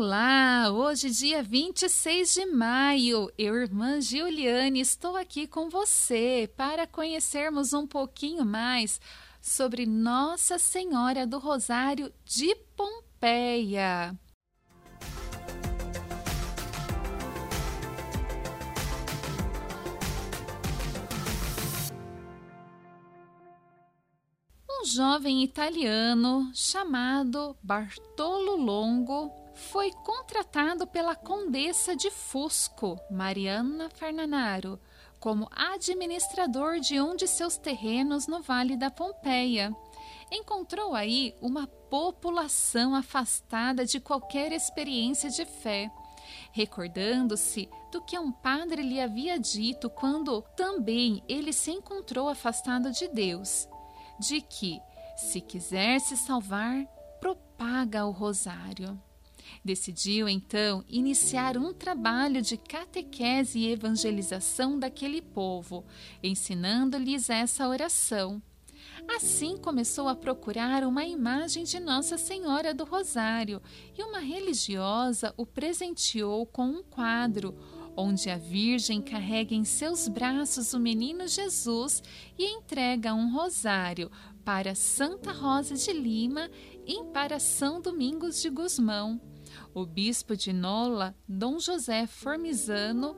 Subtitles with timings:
[0.00, 7.72] Olá, hoje dia 26 de maio, eu, irmã Giuliane, estou aqui com você para conhecermos
[7.72, 9.00] um pouquinho mais
[9.42, 14.16] sobre Nossa Senhora do Rosário de Pompeia.
[24.88, 34.80] Jovem italiano chamado Bartolo Longo foi contratado pela condessa de Fusco, Mariana Fernanaro,
[35.20, 39.76] como administrador de um de seus terrenos no Vale da Pompeia.
[40.32, 45.90] Encontrou aí uma população afastada de qualquer experiência de fé,
[46.52, 53.08] recordando-se do que um padre lhe havia dito quando também ele se encontrou afastado de
[53.08, 53.68] Deus,
[54.18, 54.80] de que,
[55.16, 56.84] se quiser se salvar,
[57.20, 59.00] propaga o rosário.
[59.64, 65.84] Decidiu então iniciar um trabalho de catequese e evangelização daquele povo,
[66.22, 68.42] ensinando-lhes essa oração.
[69.16, 73.62] Assim começou a procurar uma imagem de Nossa Senhora do Rosário
[73.96, 77.54] e uma religiosa o presenteou com um quadro
[78.00, 82.00] onde a Virgem carrega em seus braços o menino Jesus
[82.38, 84.08] e entrega um rosário
[84.44, 86.48] para Santa Rosa de Lima
[86.86, 89.20] e para São Domingos de Gusmão.
[89.74, 93.16] O bispo de Nola, Dom José Formizano,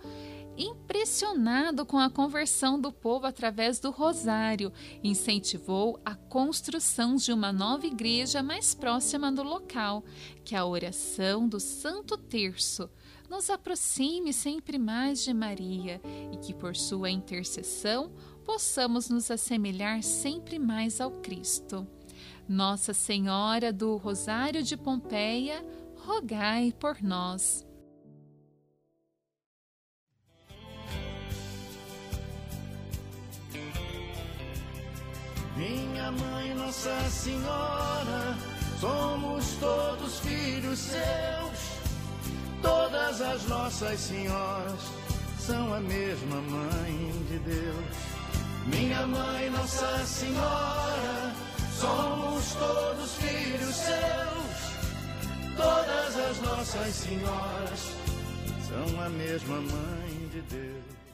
[0.56, 7.87] impressionado com a conversão do povo através do rosário, incentivou a construção de uma nova
[7.87, 10.05] igreja mais próxima do local,
[10.45, 12.91] que a oração do Santo Terço
[13.28, 16.01] nos aproxime sempre mais de Maria
[16.33, 18.12] e que por sua intercessão
[18.45, 21.87] possamos nos assemelhar sempre mais ao Cristo.
[22.48, 25.65] Nossa Senhora do Rosário de Pompeia,
[26.05, 27.65] rogai por nós.
[35.60, 38.34] Minha mãe, Nossa Senhora,
[38.81, 41.81] somos todos filhos seus.
[42.62, 44.81] Todas as nossas senhoras
[45.38, 47.97] são a mesma mãe de Deus.
[48.69, 51.34] Minha mãe, Nossa Senhora,
[51.78, 55.56] somos todos filhos seus.
[55.59, 57.93] Todas as nossas senhoras
[58.66, 61.09] são a mesma mãe de Deus.